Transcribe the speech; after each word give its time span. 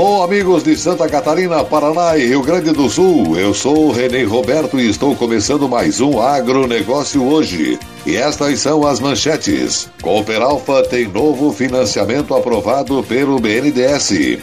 Alô, 0.00 0.22
amigos 0.22 0.62
de 0.62 0.74
Santa 0.78 1.06
Catarina, 1.06 1.62
Paraná 1.62 2.16
e 2.16 2.28
Rio 2.28 2.40
Grande 2.40 2.72
do 2.72 2.88
Sul. 2.88 3.36
Eu 3.36 3.52
sou 3.52 3.88
o 3.88 3.92
Renê 3.92 4.24
Roberto 4.24 4.80
e 4.80 4.88
estou 4.88 5.14
começando 5.14 5.68
mais 5.68 6.00
um 6.00 6.18
agronegócio 6.22 7.22
hoje. 7.22 7.78
E 8.06 8.16
estas 8.16 8.60
são 8.60 8.86
as 8.86 8.98
manchetes. 8.98 9.90
Cooper 10.00 10.40
Alfa 10.40 10.82
tem 10.84 11.06
novo 11.06 11.52
financiamento 11.52 12.34
aprovado 12.34 13.02
pelo 13.02 13.38
BNDES. 13.38 14.38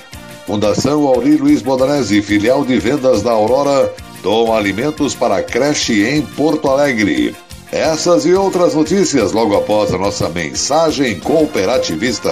Fundação 0.46 1.08
Auri 1.08 1.38
Luiz 1.38 1.64
Bodanese, 1.64 2.22
filial 2.22 2.64
de 2.64 2.78
vendas 2.78 3.24
da 3.24 3.32
Aurora, 3.32 3.92
doam 4.22 4.54
alimentos 4.54 5.16
para 5.16 5.42
creche 5.42 6.08
em 6.08 6.22
Porto 6.22 6.68
Alegre. 6.68 7.36
Essas 7.72 8.28
e 8.28 8.34
outras 8.36 8.76
notícias 8.76 9.32
logo 9.32 9.56
após 9.56 9.92
a 9.92 9.98
nossa 9.98 10.30
mensagem 10.30 11.20
cooperativista. 11.20 12.32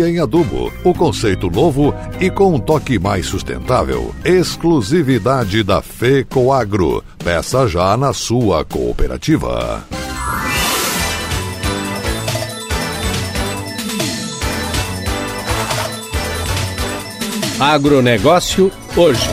em 0.01 0.19
adubo. 0.19 0.71
O 0.83 0.93
conceito 0.93 1.49
novo 1.49 1.93
e 2.19 2.29
com 2.29 2.55
um 2.55 2.59
toque 2.59 2.99
mais 2.99 3.25
sustentável. 3.25 4.13
Exclusividade 4.23 5.63
da 5.63 5.81
FECOAGRO. 5.81 7.03
Peça 7.23 7.67
já 7.67 7.95
na 7.95 8.13
sua 8.13 8.65
cooperativa. 8.65 9.83
Agronegócio 17.59 18.71
hoje. 18.97 19.29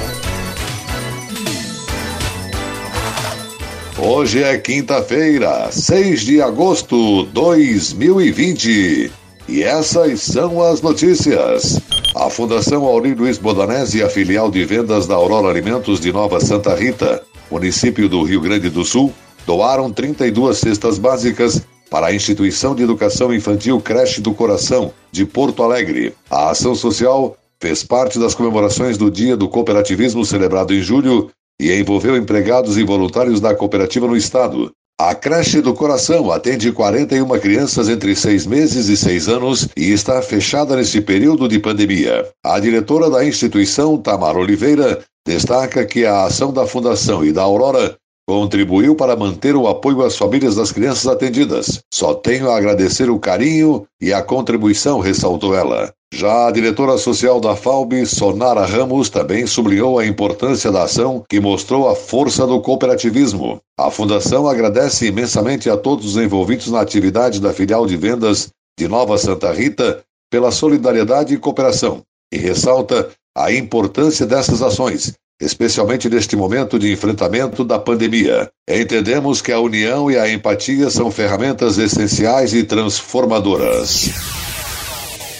Hoje 3.97 4.43
é 4.43 4.57
quinta-feira, 4.59 5.73
6 5.73 6.21
de 6.21 6.43
agosto 6.43 7.25
de 7.25 7.33
2020. 7.33 9.11
E 9.49 9.63
essas 9.63 10.21
são 10.21 10.63
as 10.63 10.83
notícias. 10.83 11.81
A 12.15 12.29
Fundação 12.29 12.85
Auri 12.85 13.15
Luiz 13.15 13.39
Bodanese 13.39 13.99
e 13.99 14.03
a 14.03 14.11
filial 14.11 14.51
de 14.51 14.63
vendas 14.63 15.07
da 15.07 15.15
Aurora 15.15 15.49
Alimentos 15.49 16.01
de 16.01 16.13
Nova 16.13 16.39
Santa 16.39 16.75
Rita, 16.75 17.23
município 17.51 18.11
do 18.11 18.23
Rio 18.23 18.43
Grande 18.43 18.69
do 18.69 18.85
Sul, 18.85 19.11
doaram 19.47 19.91
32 19.91 20.59
cestas 20.59 20.99
básicas 20.99 21.63
para 21.91 22.09
a 22.09 22.15
Instituição 22.15 22.75
de 22.75 22.83
Educação 22.83 23.33
Infantil 23.33 23.81
Creche 23.81 24.21
do 24.21 24.35
Coração, 24.35 24.93
de 25.11 25.25
Porto 25.25 25.63
Alegre. 25.63 26.15
A 26.31 26.51
ação 26.51 26.75
social 26.75 27.35
fez 27.59 27.83
parte 27.83 28.19
das 28.19 28.35
comemorações 28.35 28.99
do 28.99 29.11
Dia 29.11 29.35
do 29.35 29.49
Cooperativismo 29.49 30.27
celebrado 30.27 30.75
em 30.75 30.83
julho 30.83 31.31
e 31.59 31.73
envolveu 31.73 32.19
empregados 32.19 32.77
e 32.77 32.85
voluntários 32.85 33.41
da 33.41 33.55
cooperativa 33.55 34.07
no 34.07 34.17
estado. 34.17 34.71
A 35.01 35.15
creche 35.15 35.61
do 35.61 35.75
coração 35.75 36.33
atende 36.33 36.73
41 36.73 37.29
crianças 37.39 37.89
entre 37.89 38.17
seis 38.17 38.45
meses 38.45 38.89
e 38.89 38.97
seis 38.97 39.29
anos 39.29 39.69
e 39.77 39.93
está 39.93 40.21
fechada 40.21 40.75
nesse 40.75 41.01
período 41.01 41.47
de 41.47 41.61
pandemia. 41.61 42.29
A 42.45 42.59
diretora 42.59 43.09
da 43.09 43.25
instituição, 43.25 43.97
Tamara 43.97 44.37
Oliveira, 44.37 45.05
destaca 45.25 45.87
que 45.87 46.05
a 46.05 46.25
ação 46.25 46.53
da 46.53 46.67
Fundação 46.67 47.25
e 47.25 47.33
da 47.33 47.43
Aurora 47.43 47.97
contribuiu 48.29 48.97
para 48.97 49.15
manter 49.15 49.55
o 49.55 49.69
apoio 49.69 50.03
às 50.03 50.17
famílias 50.17 50.57
das 50.57 50.73
crianças 50.73 51.07
atendidas. 51.07 51.81
Só 51.95 52.13
tenho 52.13 52.51
a 52.51 52.59
agradecer 52.59 53.09
o 53.09 53.21
carinho 53.21 53.87
e 54.03 54.13
a 54.13 54.21
contribuição, 54.21 54.99
ressaltou 54.99 55.55
ela. 55.55 55.95
Já 56.13 56.49
a 56.49 56.51
diretora 56.51 56.97
social 56.97 57.39
da 57.39 57.55
FAUB, 57.55 58.05
Sonara 58.07 58.65
Ramos, 58.65 59.11
também 59.11 59.47
sublinhou 59.47 59.99
a 59.99 60.07
importância 60.07 60.73
da 60.73 60.83
ação 60.83 61.25
que 61.29 61.39
mostrou 61.39 61.89
a 61.89 61.95
força 61.95 62.47
do 62.47 62.61
cooperativismo. 62.61 63.61
A 63.79 63.91
Fundação 63.91 64.49
agradece 64.49 65.07
imensamente 65.07 65.69
a 65.69 65.77
todos 65.77 66.07
os 66.07 66.17
envolvidos 66.17 66.69
na 66.69 66.81
atividade 66.81 67.41
da 67.41 67.53
filial 67.53 67.87
de 67.87 67.97
vendas 67.97 68.49
de 68.79 68.89
Nova 68.89 69.19
Santa 69.19 69.53
Rita 69.53 70.03
pela 70.31 70.51
solidariedade 70.51 71.35
e 71.35 71.39
cooperação 71.39 72.03
e 72.33 72.39
ressalta 72.39 73.11
a 73.37 73.53
importância 73.53 74.27
dessas 74.27 74.63
ações, 74.63 75.15
especialmente 75.41 76.09
neste 76.09 76.35
momento 76.35 76.79
de 76.79 76.91
enfrentamento 76.91 77.65
da 77.65 77.79
pandemia. 77.79 78.51
Entendemos 78.69 79.41
que 79.41 79.53
a 79.53 79.61
união 79.61 80.11
e 80.11 80.19
a 80.19 80.29
empatia 80.31 80.91
são 80.91 81.11
ferramentas 81.11 81.79
essenciais 81.79 82.55
e 82.55 82.65
transformadoras. 82.65 84.48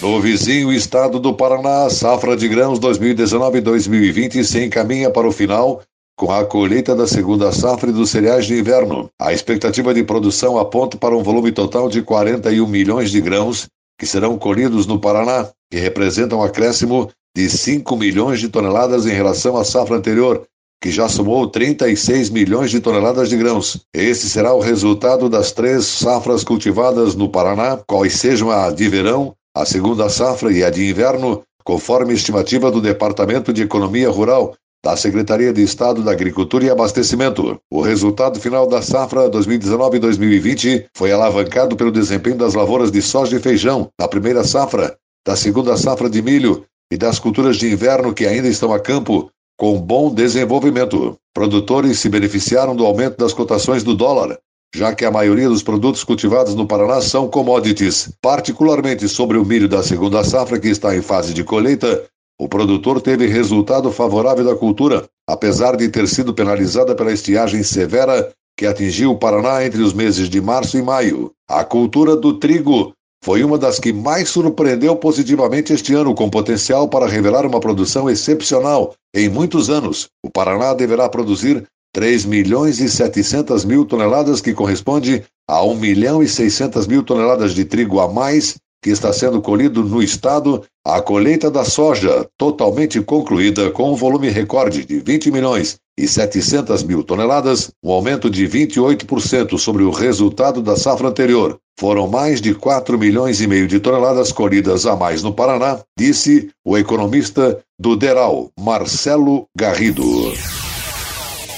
No 0.01 0.21
vizinho 0.21 0.71
estado 0.71 1.19
do 1.19 1.33
Paraná, 1.33 1.83
a 1.83 1.89
safra 1.89 2.37
de 2.37 2.47
grãos 2.47 2.79
2019-2020 2.79 4.45
se 4.45 4.63
encaminha 4.63 5.09
para 5.11 5.27
o 5.27 5.31
final 5.31 5.81
com 6.17 6.31
a 6.31 6.45
colheita 6.45 6.95
da 6.95 7.05
segunda 7.05 7.51
safra 7.51 7.91
dos 7.91 8.09
cereais 8.09 8.45
de 8.45 8.57
inverno. 8.57 9.09
A 9.19 9.33
expectativa 9.33 9.93
de 9.93 10.01
produção 10.01 10.57
aponta 10.57 10.97
para 10.97 11.17
um 11.17 11.21
volume 11.21 11.51
total 11.51 11.89
de 11.89 12.01
41 12.01 12.65
milhões 12.65 13.11
de 13.11 13.19
grãos 13.19 13.67
que 13.99 14.05
serão 14.05 14.37
colhidos 14.37 14.87
no 14.87 15.01
Paraná, 15.01 15.49
que 15.69 15.77
representam 15.77 16.39
um 16.39 16.43
acréscimo 16.43 17.09
de 17.35 17.49
5 17.49 17.97
milhões 17.97 18.39
de 18.39 18.47
toneladas 18.47 19.05
em 19.05 19.11
relação 19.11 19.57
à 19.57 19.65
safra 19.65 19.97
anterior, 19.97 20.47
que 20.81 20.91
já 20.91 21.09
somou 21.09 21.45
36 21.45 22.29
milhões 22.29 22.71
de 22.71 22.79
toneladas 22.79 23.27
de 23.27 23.35
grãos. 23.35 23.81
Esse 23.93 24.29
será 24.29 24.53
o 24.53 24.61
resultado 24.61 25.27
das 25.27 25.51
três 25.51 25.85
safras 25.85 26.41
cultivadas 26.41 27.15
no 27.15 27.27
Paraná, 27.27 27.81
quais 27.85 28.13
sejam 28.13 28.49
a 28.49 28.71
de 28.71 28.87
verão, 28.87 29.35
a 29.55 29.65
segunda 29.65 30.09
safra 30.09 30.51
e 30.51 30.63
a 30.63 30.69
de 30.69 30.89
inverno, 30.89 31.43
conforme 31.63 32.13
estimativa 32.13 32.71
do 32.71 32.81
Departamento 32.81 33.51
de 33.51 33.63
Economia 33.63 34.09
Rural 34.09 34.55
da 34.83 34.95
Secretaria 34.95 35.51
de 35.51 35.61
Estado 35.61 36.01
da 36.01 36.11
Agricultura 36.11 36.65
e 36.65 36.69
Abastecimento. 36.69 37.59
O 37.69 37.81
resultado 37.81 38.39
final 38.39 38.65
da 38.67 38.81
safra 38.81 39.29
2019-2020 39.29 40.85
foi 40.95 41.11
alavancado 41.11 41.75
pelo 41.75 41.91
desempenho 41.91 42.37
das 42.37 42.53
lavouras 42.53 42.91
de 42.91 43.01
soja 43.01 43.37
e 43.37 43.41
feijão 43.41 43.89
na 43.99 44.07
primeira 44.07 44.43
safra, 44.43 44.97
da 45.27 45.35
segunda 45.35 45.75
safra 45.75 46.09
de 46.09 46.21
milho 46.21 46.65
e 46.91 46.97
das 46.97 47.19
culturas 47.19 47.57
de 47.57 47.69
inverno 47.69 48.13
que 48.13 48.25
ainda 48.25 48.47
estão 48.47 48.73
a 48.73 48.79
campo, 48.79 49.29
com 49.57 49.79
bom 49.79 50.13
desenvolvimento. 50.13 51.17
Produtores 51.33 51.99
se 51.99 52.07
beneficiaram 52.07 52.75
do 52.75 52.85
aumento 52.85 53.17
das 53.17 53.33
cotações 53.33 53.83
do 53.83 53.95
dólar, 53.95 54.39
já 54.75 54.93
que 54.93 55.05
a 55.05 55.11
maioria 55.11 55.49
dos 55.49 55.63
produtos 55.63 56.03
cultivados 56.03 56.55
no 56.55 56.67
Paraná 56.67 57.01
são 57.01 57.27
commodities. 57.27 58.11
Particularmente 58.21 59.07
sobre 59.07 59.37
o 59.37 59.45
milho 59.45 59.67
da 59.67 59.83
segunda 59.83 60.23
safra, 60.23 60.59
que 60.59 60.67
está 60.67 60.95
em 60.95 61.01
fase 61.01 61.33
de 61.33 61.43
colheita, 61.43 62.05
o 62.39 62.47
produtor 62.47 63.01
teve 63.01 63.27
resultado 63.27 63.91
favorável 63.91 64.45
da 64.45 64.55
cultura, 64.55 65.05
apesar 65.27 65.75
de 65.75 65.89
ter 65.89 66.07
sido 66.07 66.33
penalizada 66.33 66.95
pela 66.95 67.11
estiagem 67.11 67.63
severa 67.63 68.31
que 68.57 68.65
atingiu 68.65 69.11
o 69.11 69.17
Paraná 69.17 69.65
entre 69.65 69.81
os 69.81 69.93
meses 69.93 70.29
de 70.29 70.39
março 70.39 70.77
e 70.77 70.81
maio. 70.81 71.31
A 71.49 71.63
cultura 71.63 72.15
do 72.15 72.37
trigo 72.39 72.93
foi 73.23 73.43
uma 73.43 73.57
das 73.57 73.79
que 73.79 73.91
mais 73.91 74.29
surpreendeu 74.29 74.95
positivamente 74.95 75.73
este 75.73 75.93
ano, 75.93 76.15
com 76.15 76.29
potencial 76.29 76.87
para 76.87 77.07
revelar 77.07 77.45
uma 77.45 77.59
produção 77.59 78.09
excepcional 78.09 78.95
em 79.13 79.27
muitos 79.27 79.69
anos. 79.69 80.07
O 80.23 80.29
Paraná 80.29 80.73
deverá 80.73 81.09
produzir 81.09 81.67
3 81.93 82.25
milhões 82.25 82.79
e 82.79 82.89
700 82.89 83.65
mil 83.65 83.85
toneladas, 83.85 84.41
que 84.41 84.53
corresponde 84.53 85.23
a 85.47 85.63
1 85.63 85.75
milhão 85.75 86.21
e 86.21 86.27
600 86.27 86.87
mil 86.87 87.03
toneladas 87.03 87.53
de 87.53 87.65
trigo 87.65 87.99
a 87.99 88.07
mais 88.07 88.57
que 88.81 88.89
está 88.89 89.11
sendo 89.11 89.41
colhido 89.41 89.83
no 89.83 90.01
estado, 90.01 90.63
a 90.85 91.01
colheita 91.01 91.51
da 91.51 91.65
soja 91.65 92.27
totalmente 92.37 93.01
concluída 93.01 93.69
com 93.71 93.91
um 93.91 93.95
volume 93.95 94.29
recorde 94.29 94.85
de 94.85 94.99
20 94.99 95.31
milhões 95.31 95.77
e 95.97 96.07
700 96.07 96.83
mil 96.83 97.03
toneladas, 97.03 97.71
um 97.83 97.91
aumento 97.91 98.29
de 98.29 98.47
28% 98.47 99.57
sobre 99.57 99.83
o 99.83 99.91
resultado 99.91 100.61
da 100.61 100.77
safra 100.77 101.09
anterior. 101.09 101.57
Foram 101.77 102.07
mais 102.07 102.41
de 102.41 102.55
4 102.55 102.97
milhões 102.97 103.41
e 103.41 103.47
meio 103.47 103.67
de 103.67 103.79
toneladas 103.79 104.31
colhidas 104.31 104.85
a 104.85 104.95
mais 104.95 105.21
no 105.21 105.33
Paraná, 105.33 105.79
disse 105.97 106.49
o 106.65 106.77
economista 106.77 107.59
do 107.77 107.95
Deral, 107.97 108.49
Marcelo 108.57 109.45
Garrido. 109.57 110.03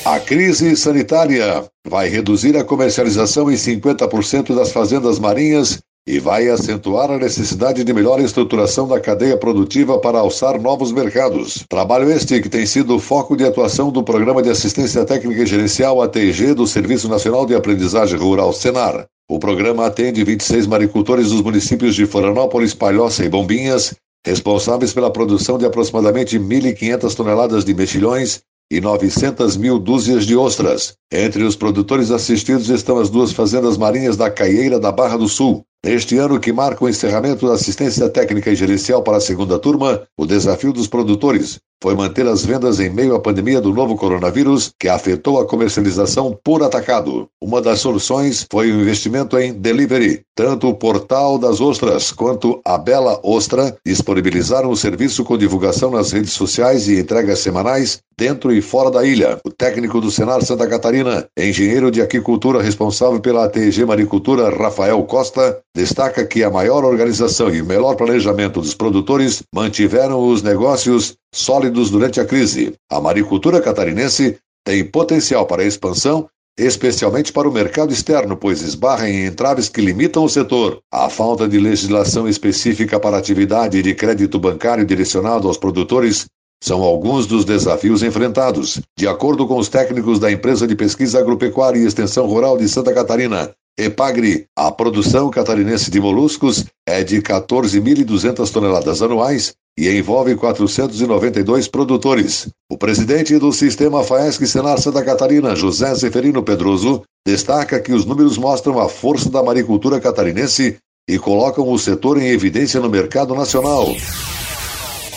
A 0.03 0.19
crise 0.19 0.75
sanitária 0.75 1.63
vai 1.87 2.09
reduzir 2.09 2.57
a 2.57 2.63
comercialização 2.63 3.51
em 3.51 3.53
50% 3.53 4.55
das 4.55 4.71
fazendas 4.71 5.19
marinhas 5.19 5.79
e 6.07 6.17
vai 6.17 6.49
acentuar 6.49 7.11
a 7.11 7.19
necessidade 7.19 7.83
de 7.83 7.93
melhor 7.93 8.19
estruturação 8.19 8.87
da 8.87 8.99
cadeia 8.99 9.37
produtiva 9.37 9.99
para 9.99 10.17
alçar 10.17 10.59
novos 10.59 10.91
mercados. 10.91 11.63
Trabalho 11.69 12.11
este 12.11 12.41
que 12.41 12.49
tem 12.49 12.65
sido 12.65 12.95
o 12.95 12.99
foco 12.99 13.37
de 13.37 13.45
atuação 13.45 13.91
do 13.91 14.01
Programa 14.01 14.41
de 14.41 14.49
Assistência 14.49 15.05
Técnica 15.05 15.43
e 15.43 15.45
Gerencial 15.45 16.01
ATG 16.01 16.55
do 16.55 16.65
Serviço 16.65 17.07
Nacional 17.07 17.45
de 17.45 17.53
Aprendizagem 17.53 18.17
Rural 18.17 18.51
Senar. 18.53 19.05
O 19.29 19.37
programa 19.37 19.85
atende 19.85 20.23
26 20.23 20.65
maricultores 20.65 21.29
dos 21.29 21.43
municípios 21.43 21.93
de 21.93 22.07
Florianópolis, 22.07 22.73
Palhoça 22.73 23.23
e 23.23 23.29
Bombinhas, 23.29 23.93
responsáveis 24.25 24.93
pela 24.93 25.13
produção 25.13 25.59
de 25.59 25.65
aproximadamente 25.65 26.39
1.500 26.39 27.13
toneladas 27.13 27.63
de 27.63 27.75
mexilhões 27.75 28.41
e 28.71 28.79
900 28.79 29.57
mil 29.57 29.77
dúzias 29.77 30.25
de 30.25 30.35
ostras. 30.35 30.93
Entre 31.11 31.43
os 31.43 31.57
produtores 31.57 32.09
assistidos 32.09 32.69
estão 32.69 32.97
as 32.97 33.09
duas 33.09 33.33
fazendas 33.33 33.77
marinhas 33.77 34.15
da 34.15 34.31
Caieira 34.31 34.79
da 34.79 34.93
Barra 34.93 35.17
do 35.17 35.27
Sul. 35.27 35.63
Neste 35.85 36.17
ano 36.17 36.39
que 36.39 36.53
marca 36.53 36.85
o 36.85 36.89
encerramento 36.89 37.45
da 37.47 37.55
assistência 37.55 38.07
técnica 38.09 38.49
e 38.49 38.55
gerencial 38.55 39.03
para 39.03 39.17
a 39.17 39.21
segunda 39.21 39.59
turma, 39.59 40.03
o 40.17 40.25
desafio 40.25 40.71
dos 40.71 40.87
produtores 40.87 41.59
foi 41.81 41.95
manter 41.95 42.27
as 42.27 42.45
vendas 42.45 42.79
em 42.79 42.89
meio 42.89 43.15
à 43.15 43.19
pandemia 43.19 43.59
do 43.59 43.73
novo 43.73 43.95
coronavírus, 43.95 44.71
que 44.79 44.87
afetou 44.87 45.39
a 45.39 45.45
comercialização 45.45 46.37
por 46.43 46.61
atacado. 46.61 47.27
Uma 47.41 47.59
das 47.59 47.79
soluções 47.79 48.45
foi 48.51 48.71
o 48.71 48.81
investimento 48.81 49.37
em 49.37 49.51
delivery. 49.51 50.21
Tanto 50.35 50.69
o 50.69 50.75
Portal 50.75 51.37
das 51.37 51.59
Ostras 51.59 52.11
quanto 52.11 52.61
a 52.63 52.77
Bela 52.77 53.19
Ostra 53.23 53.75
disponibilizaram 53.85 54.69
o 54.69 54.77
serviço 54.77 55.23
com 55.23 55.37
divulgação 55.37 55.91
nas 55.91 56.11
redes 56.11 56.33
sociais 56.33 56.87
e 56.87 56.99
entregas 56.99 57.39
semanais 57.39 57.99
dentro 58.17 58.53
e 58.53 58.61
fora 58.61 58.91
da 58.91 59.03
ilha. 59.03 59.39
O 59.43 59.49
técnico 59.49 59.99
do 59.99 60.11
Senar 60.11 60.43
Santa 60.43 60.67
Catarina, 60.67 61.25
engenheiro 61.37 61.89
de 61.89 62.01
aquicultura 62.01 62.61
responsável 62.61 63.19
pela 63.19 63.45
ATG 63.45 63.83
Maricultura, 63.85 64.55
Rafael 64.55 65.01
Costa, 65.03 65.59
destaca 65.75 66.25
que 66.25 66.43
a 66.43 66.49
maior 66.51 66.85
organização 66.85 67.49
e 67.49 67.61
o 67.61 67.65
melhor 67.65 67.95
planejamento 67.95 68.61
dos 68.61 68.75
produtores 68.75 69.41
mantiveram 69.53 70.19
os 70.27 70.43
negócios 70.43 71.15
sólidos 71.33 71.89
durante 71.89 72.19
a 72.19 72.25
crise. 72.25 72.73
A 72.89 72.99
maricultura 72.99 73.61
catarinense 73.61 74.37
tem 74.65 74.83
potencial 74.83 75.45
para 75.45 75.63
expansão, 75.63 76.27
especialmente 76.57 77.31
para 77.31 77.47
o 77.47 77.51
mercado 77.51 77.93
externo, 77.93 78.37
pois 78.37 78.61
esbarra 78.61 79.09
em 79.09 79.25
entraves 79.25 79.69
que 79.69 79.81
limitam 79.81 80.23
o 80.23 80.29
setor. 80.29 80.79
A 80.91 81.09
falta 81.09 81.47
de 81.47 81.59
legislação 81.59 82.27
específica 82.27 82.99
para 82.99 83.17
atividade 83.17 83.81
de 83.81 83.95
crédito 83.95 84.39
bancário 84.39 84.85
direcionado 84.85 85.47
aos 85.47 85.57
produtores 85.57 86.25
são 86.63 86.83
alguns 86.83 87.25
dos 87.25 87.43
desafios 87.43 88.03
enfrentados. 88.03 88.79
De 88.97 89.07
acordo 89.07 89.47
com 89.47 89.57
os 89.57 89.67
técnicos 89.67 90.19
da 90.19 90.31
empresa 90.31 90.67
de 90.67 90.75
pesquisa 90.75 91.19
agropecuária 91.19 91.79
e 91.79 91.85
extensão 91.85 92.27
rural 92.27 92.57
de 92.57 92.69
Santa 92.69 92.93
Catarina, 92.93 93.51
Epagri, 93.79 94.45
a 94.55 94.69
produção 94.69 95.31
catarinense 95.31 95.89
de 95.89 95.99
moluscos 95.99 96.65
é 96.85 97.03
de 97.03 97.19
14.200 97.21 98.51
toneladas 98.51 99.01
anuais 99.01 99.55
e 99.77 99.89
envolve 99.89 100.35
492 100.35 101.67
produtores. 101.67 102.49
O 102.71 102.77
presidente 102.77 103.37
do 103.37 103.51
sistema 103.51 104.03
FAESC 104.03 104.45
Senar 104.45 104.79
Santa 104.79 105.03
Catarina, 105.03 105.55
José 105.55 105.93
Zeferino 105.95 106.43
Pedroso, 106.43 107.03
destaca 107.25 107.79
que 107.79 107.93
os 107.93 108.05
números 108.05 108.37
mostram 108.37 108.79
a 108.79 108.89
força 108.89 109.29
da 109.29 109.43
maricultura 109.43 109.99
catarinense 109.99 110.77
e 111.09 111.17
colocam 111.17 111.69
o 111.69 111.79
setor 111.79 112.21
em 112.21 112.27
evidência 112.27 112.79
no 112.79 112.89
mercado 112.89 113.33
nacional. 113.33 113.87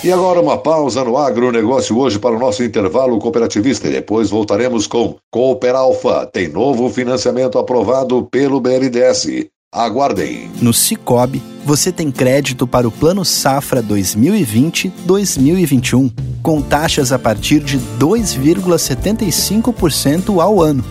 E 0.03 0.13
agora 0.13 0.39
uma 0.39 0.59
pausa 0.59 1.03
no 1.03 1.17
agronegócio 1.17 1.97
hoje 1.97 2.19
para 2.19 2.37
o 2.37 2.39
nosso 2.39 2.63
intervalo 2.63 3.19
cooperativista 3.19 3.89
e 3.89 3.93
depois 3.93 4.29
voltaremos 4.29 4.87
com 4.87 5.17
Cooper 5.33 5.75
Alfa. 5.75 6.27
Tem 6.27 6.47
novo 6.47 6.91
financiamento 6.91 7.59
aprovado 7.59 8.29
pelo 8.31 8.61
BNDES. 8.61 9.47
Aguardem. 9.75 10.51
No 10.63 10.73
Cicobi, 10.73 11.43
você 11.65 11.91
tem 11.91 12.13
crédito 12.13 12.65
para 12.65 12.87
o 12.87 12.93
Plano 12.93 13.25
Safra 13.25 13.83
2020-2021, 13.83 16.13
com 16.41 16.63
taxas 16.63 17.11
a 17.11 17.19
partir 17.19 17.59
de 17.59 17.81
2,75% 17.99 20.41
ao 20.41 20.63
ano. 20.63 20.85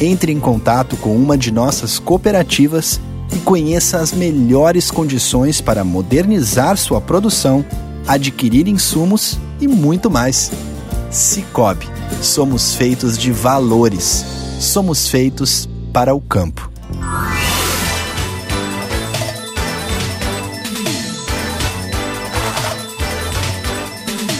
Entre 0.00 0.32
em 0.32 0.40
contato 0.40 0.96
com 0.96 1.14
uma 1.14 1.36
de 1.36 1.50
nossas 1.50 1.98
cooperativas 1.98 2.98
e 3.36 3.40
conheça 3.40 3.98
as 3.98 4.12
melhores 4.12 4.90
condições 4.90 5.60
para 5.60 5.84
modernizar 5.84 6.78
sua 6.78 7.02
produção, 7.02 7.62
adquirir 8.06 8.68
insumos 8.68 9.38
e 9.60 9.68
muito 9.68 10.10
mais. 10.10 10.50
Cicobi, 11.10 11.86
somos 12.22 12.74
feitos 12.74 13.18
de 13.18 13.30
valores. 13.30 14.24
Somos 14.58 15.08
feitos 15.08 15.68
para 15.92 16.14
o 16.14 16.22
campo. 16.22 16.70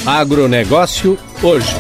Agronegócio 0.09 1.19
hoje. 1.43 1.77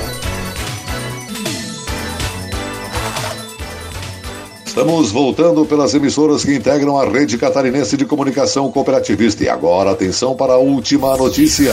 Estamos 4.67 5.11
voltando 5.11 5.65
pelas 5.65 5.95
emissoras 5.95 6.45
que 6.45 6.55
integram 6.55 6.99
a 6.99 7.09
rede 7.09 7.39
catarinense 7.39 7.97
de 7.97 8.05
comunicação 8.05 8.71
cooperativista. 8.71 9.45
E 9.45 9.49
agora, 9.49 9.93
atenção 9.93 10.37
para 10.37 10.53
a 10.53 10.59
última 10.59 11.17
notícia. 11.17 11.73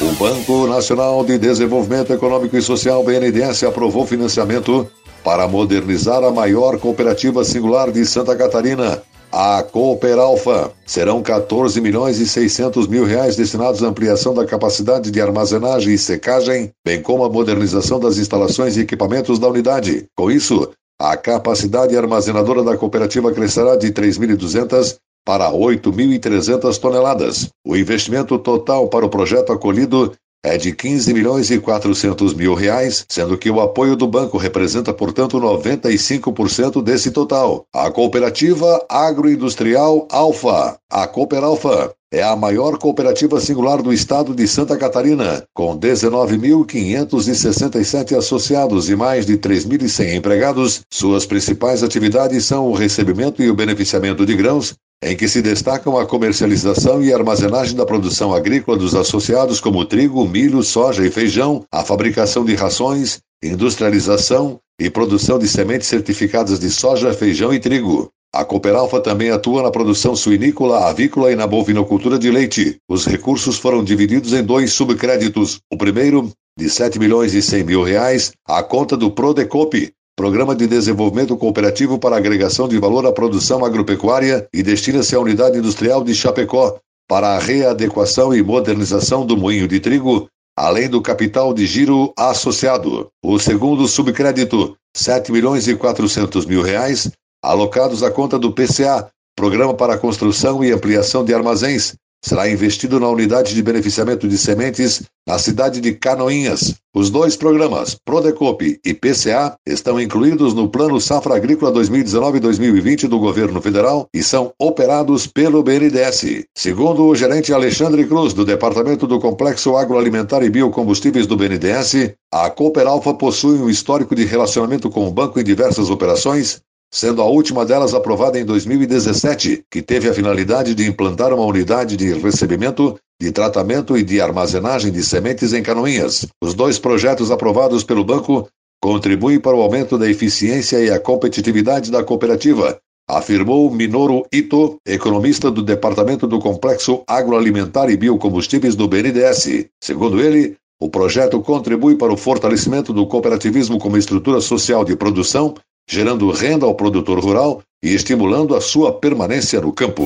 O 0.00 0.10
Banco 0.12 0.66
Nacional 0.66 1.22
de 1.22 1.36
Desenvolvimento 1.36 2.14
Econômico 2.14 2.56
e 2.56 2.62
Social, 2.62 3.04
BNDES, 3.04 3.64
aprovou 3.64 4.06
financiamento 4.06 4.90
para 5.22 5.46
modernizar 5.46 6.24
a 6.24 6.30
maior 6.30 6.78
cooperativa 6.78 7.44
singular 7.44 7.90
de 7.90 8.06
Santa 8.06 8.34
Catarina, 8.34 9.02
a 9.32 9.62
Cooper 9.62 10.18
Alfa. 10.18 10.72
Serão 10.86 11.22
14 11.22 11.80
milhões 11.80 12.18
e 12.18 12.26
600 12.26 12.86
mil 12.86 13.04
reais 13.04 13.36
destinados 13.36 13.82
à 13.82 13.86
ampliação 13.86 14.34
da 14.34 14.44
capacidade 14.44 15.10
de 15.10 15.20
armazenagem 15.20 15.94
e 15.94 15.98
secagem, 15.98 16.70
bem 16.84 17.00
como 17.00 17.24
à 17.24 17.30
modernização 17.30 18.00
das 18.00 18.18
instalações 18.18 18.76
e 18.76 18.80
equipamentos 18.80 19.38
da 19.38 19.48
unidade. 19.48 20.06
Com 20.16 20.30
isso, 20.30 20.70
a 21.00 21.16
capacidade 21.16 21.96
armazenadora 21.96 22.62
da 22.62 22.76
cooperativa 22.76 23.32
crescerá 23.32 23.76
de 23.76 23.92
3.200 23.92 24.96
para 25.24 25.50
8.300 25.50 26.78
toneladas. 26.78 27.48
O 27.64 27.76
investimento 27.76 28.38
total 28.38 28.88
para 28.88 29.06
o 29.06 29.08
projeto 29.08 29.52
acolhido 29.52 30.12
é 30.44 30.56
de 30.56 30.72
15 30.72 31.12
milhões 31.12 31.50
e 31.50 31.58
400 31.58 32.34
mil 32.34 32.54
reais, 32.54 33.04
sendo 33.08 33.36
que 33.36 33.50
o 33.50 33.60
apoio 33.60 33.94
do 33.94 34.06
banco 34.06 34.38
representa, 34.38 34.92
portanto, 34.92 35.38
95% 35.38 36.82
desse 36.82 37.10
total. 37.10 37.66
A 37.74 37.90
cooperativa 37.90 38.84
agroindustrial 38.88 40.08
Alfa, 40.10 40.78
a 40.90 41.06
Cooper 41.06 41.44
Alfa, 41.44 41.94
é 42.12 42.22
a 42.22 42.34
maior 42.34 42.76
cooperativa 42.76 43.38
singular 43.38 43.80
do 43.82 43.92
estado 43.92 44.34
de 44.34 44.48
Santa 44.48 44.76
Catarina, 44.76 45.44
com 45.54 45.78
19.567 45.78 48.18
associados 48.18 48.90
e 48.90 48.96
mais 48.96 49.24
de 49.24 49.38
3.100 49.38 50.16
empregados. 50.16 50.80
Suas 50.90 51.24
principais 51.24 51.84
atividades 51.84 52.44
são 52.44 52.66
o 52.66 52.74
recebimento 52.74 53.40
e 53.42 53.50
o 53.50 53.54
beneficiamento 53.54 54.26
de 54.26 54.34
grãos, 54.34 54.74
em 55.02 55.16
que 55.16 55.26
se 55.26 55.40
destacam 55.40 55.98
a 55.98 56.04
comercialização 56.04 57.02
e 57.02 57.12
armazenagem 57.12 57.74
da 57.74 57.86
produção 57.86 58.34
agrícola 58.34 58.76
dos 58.76 58.94
associados 58.94 59.58
como 59.58 59.84
trigo, 59.84 60.26
milho, 60.28 60.62
soja 60.62 61.06
e 61.06 61.10
feijão, 61.10 61.64
a 61.72 61.82
fabricação 61.82 62.44
de 62.44 62.54
rações, 62.54 63.18
industrialização 63.42 64.60
e 64.78 64.90
produção 64.90 65.38
de 65.38 65.48
sementes 65.48 65.88
certificadas 65.88 66.60
de 66.60 66.70
soja, 66.70 67.14
feijão 67.14 67.52
e 67.52 67.58
trigo. 67.58 68.10
A 68.32 68.44
Cooperalfa 68.44 69.00
também 69.00 69.30
atua 69.30 69.62
na 69.62 69.70
produção 69.70 70.14
suinícola, 70.14 70.88
avícola 70.88 71.32
e 71.32 71.36
na 71.36 71.46
bovinocultura 71.46 72.18
de 72.18 72.30
leite. 72.30 72.76
Os 72.88 73.04
recursos 73.04 73.58
foram 73.58 73.82
divididos 73.82 74.32
em 74.32 74.44
dois 74.44 74.72
subcréditos. 74.72 75.58
O 75.72 75.76
primeiro, 75.76 76.30
de 76.56 76.70
7 76.70 76.98
milhões 76.98 77.34
e 77.34 77.42
100 77.42 77.64
mil 77.64 77.82
reais, 77.82 78.30
à 78.46 78.62
conta 78.62 78.96
do 78.96 79.10
Prodecop, 79.10 79.92
Programa 80.20 80.54
de 80.54 80.66
Desenvolvimento 80.66 81.34
Cooperativo 81.34 81.98
para 81.98 82.18
Agregação 82.18 82.68
de 82.68 82.78
Valor 82.78 83.06
à 83.06 83.10
Produção 83.10 83.64
Agropecuária 83.64 84.46
e 84.52 84.62
destina-se 84.62 85.16
à 85.16 85.18
Unidade 85.18 85.56
Industrial 85.56 86.04
de 86.04 86.14
Chapecó 86.14 86.76
para 87.08 87.28
a 87.28 87.38
readequação 87.38 88.34
e 88.34 88.42
modernização 88.42 89.24
do 89.24 89.34
moinho 89.34 89.66
de 89.66 89.80
trigo, 89.80 90.28
além 90.54 90.90
do 90.90 91.00
capital 91.00 91.54
de 91.54 91.66
giro 91.66 92.12
associado. 92.18 93.08
O 93.24 93.38
segundo 93.38 93.88
subcrédito, 93.88 94.76
7 94.94 95.32
milhões 95.32 95.66
e 95.66 95.74
400 95.74 96.44
mil 96.44 96.60
reais, 96.60 97.10
alocados 97.42 98.02
à 98.02 98.10
conta 98.10 98.38
do 98.38 98.52
PCA, 98.52 99.08
Programa 99.34 99.72
para 99.72 99.94
a 99.94 99.98
Construção 99.98 100.62
e 100.62 100.70
Ampliação 100.70 101.24
de 101.24 101.32
Armazéns, 101.32 101.94
será 102.22 102.48
investido 102.48 103.00
na 103.00 103.08
unidade 103.08 103.54
de 103.54 103.62
beneficiamento 103.62 104.28
de 104.28 104.36
sementes 104.36 105.02
na 105.26 105.38
cidade 105.38 105.80
de 105.80 105.92
Canoinhas. 105.92 106.74
Os 106.94 107.08
dois 107.08 107.36
programas, 107.36 107.96
Prodecop 108.04 108.80
e 108.84 108.94
PCA, 108.94 109.54
estão 109.64 110.00
incluídos 110.00 110.54
no 110.54 110.68
Plano 110.68 111.00
Safra 111.00 111.36
Agrícola 111.36 111.72
2019-2020 111.72 113.06
do 113.06 113.18
governo 113.18 113.62
federal 113.62 114.08
e 114.12 114.22
são 114.22 114.52
operados 114.58 115.26
pelo 115.26 115.62
BNDES. 115.62 116.46
Segundo 116.56 117.04
o 117.04 117.14
gerente 117.14 117.52
Alexandre 117.52 118.04
Cruz, 118.04 118.32
do 118.32 118.44
Departamento 118.44 119.06
do 119.06 119.20
Complexo 119.20 119.76
Agroalimentar 119.76 120.42
e 120.42 120.50
Biocombustíveis 120.50 121.26
do 121.26 121.36
BNDES, 121.36 122.14
a 122.32 122.50
Cooper 122.50 122.86
Alfa 122.88 123.14
possui 123.14 123.58
um 123.58 123.70
histórico 123.70 124.14
de 124.14 124.24
relacionamento 124.24 124.90
com 124.90 125.06
o 125.06 125.12
banco 125.12 125.38
em 125.38 125.44
diversas 125.44 125.90
operações, 125.90 126.60
sendo 126.92 127.22
a 127.22 127.24
última 127.24 127.64
delas 127.64 127.94
aprovada 127.94 128.38
em 128.38 128.44
2017, 128.44 129.64
que 129.70 129.80
teve 129.80 130.08
a 130.08 130.14
finalidade 130.14 130.74
de 130.74 130.86
implantar 130.86 131.32
uma 131.32 131.44
unidade 131.44 131.96
de 131.96 132.12
recebimento, 132.14 132.98
de 133.20 133.30
tratamento 133.30 133.96
e 133.96 134.02
de 134.02 134.20
armazenagem 134.20 134.90
de 134.90 135.02
sementes 135.02 135.52
em 135.52 135.62
Canoinhas. 135.62 136.26
Os 136.42 136.54
dois 136.54 136.78
projetos 136.78 137.30
aprovados 137.30 137.84
pelo 137.84 138.04
banco 138.04 138.48
contribuem 138.82 139.38
para 139.38 139.56
o 139.56 139.60
aumento 139.60 139.98
da 139.98 140.10
eficiência 140.10 140.78
e 140.78 140.90
a 140.90 140.98
competitividade 140.98 141.90
da 141.90 142.02
cooperativa, 142.02 142.80
afirmou 143.08 143.70
Minoru 143.70 144.24
Ito, 144.32 144.78
economista 144.86 145.50
do 145.50 145.62
Departamento 145.62 146.26
do 146.26 146.38
Complexo 146.38 147.02
Agroalimentar 147.06 147.90
e 147.90 147.96
Biocombustíveis 147.96 148.74
do 148.74 148.88
BNDES. 148.88 149.66
Segundo 149.82 150.20
ele, 150.20 150.56
o 150.80 150.88
projeto 150.88 151.40
contribui 151.40 151.96
para 151.96 152.12
o 152.12 152.16
fortalecimento 152.16 152.92
do 152.92 153.06
cooperativismo 153.06 153.78
como 153.78 153.98
estrutura 153.98 154.40
social 154.40 154.84
de 154.84 154.96
produção, 154.96 155.54
gerando 155.90 156.30
renda 156.30 156.64
ao 156.64 156.74
produtor 156.74 157.18
rural 157.18 157.62
e 157.82 157.92
estimulando 157.92 158.54
a 158.54 158.60
sua 158.60 158.92
permanência 158.92 159.60
no 159.60 159.72
campo. 159.72 160.04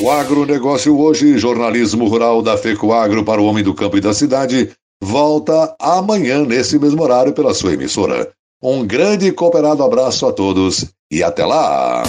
O 0.00 0.10
agronegócio 0.10 0.98
hoje, 0.98 1.36
jornalismo 1.36 2.08
rural 2.08 2.40
da 2.40 2.56
FECO 2.56 2.94
Agro 2.94 3.24
para 3.24 3.42
o 3.42 3.44
homem 3.44 3.62
do 3.62 3.74
campo 3.74 3.98
e 3.98 4.00
da 4.00 4.14
cidade, 4.14 4.70
volta 5.02 5.76
amanhã 5.78 6.44
nesse 6.46 6.78
mesmo 6.78 7.02
horário 7.02 7.34
pela 7.34 7.52
sua 7.52 7.74
emissora. 7.74 8.30
Um 8.62 8.86
grande 8.86 9.26
e 9.26 9.32
cooperado 9.32 9.82
abraço 9.82 10.26
a 10.26 10.32
todos 10.32 10.86
e 11.12 11.22
até 11.22 11.44
lá! 11.44 12.02